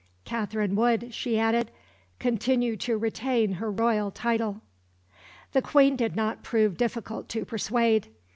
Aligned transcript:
Katherine 0.25 0.75
would, 0.77 1.13
she 1.13 1.37
added, 1.37 1.69
continue 2.17 2.75
to 2.75 2.97
retain 2.97 3.51
her 3.51 3.69
royal 3.69 4.09
title. 4.09 4.61
The 5.51 5.61
Queen 5.61 5.95
did 5.95 6.15
not 6.15 6.41
prove 6.41 6.75
difficult 6.75 7.29
to 7.29 7.45
persuade. 7.45 8.07